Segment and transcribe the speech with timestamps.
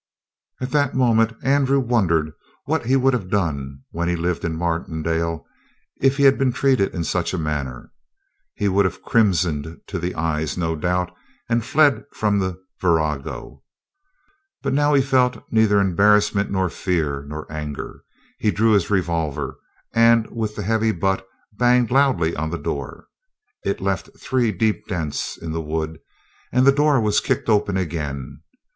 [0.59, 2.31] At that moment Andrew wondered
[2.65, 5.45] what he would have done when he lived in Martindale
[6.01, 7.91] if he had been treated in such a manner.
[8.55, 11.11] He would have crimsoned to the eyes, no doubt,
[11.47, 13.61] and fled from the virago.
[14.63, 18.01] But now he felt neither embarrassment nor fear nor anger.
[18.39, 19.59] He drew his revolver,
[19.93, 23.05] and with the heavy butt banged loudly on the door.
[23.63, 25.99] It left three deep dents in the wood,
[26.51, 28.41] and the door was kicked open again.